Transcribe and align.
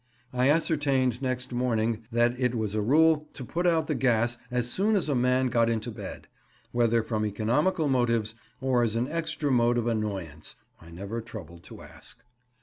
I 0.33 0.49
ascertained 0.49 1.21
next 1.21 1.53
morning 1.53 2.07
that 2.09 2.33
it 2.39 2.55
was 2.55 2.73
a 2.73 2.81
rule 2.81 3.29
to 3.33 3.45
put 3.45 3.67
out 3.67 3.85
the 3.85 3.93
gas 3.93 4.39
as 4.49 4.67
soon 4.67 4.95
as 4.95 5.07
a 5.07 5.13
man 5.13 5.45
got 5.45 5.69
into 5.69 5.91
bed; 5.91 6.27
whether 6.71 7.03
from 7.03 7.23
economical 7.23 7.87
motives 7.87 8.33
or 8.59 8.81
as 8.81 8.95
an 8.95 9.07
extra 9.11 9.51
mode 9.51 9.77
of 9.77 9.85
annoyance, 9.85 10.55
I 10.81 10.89
never 10.89 11.21
troubled 11.21 11.61
to 11.65 11.83
ask. 11.83 12.23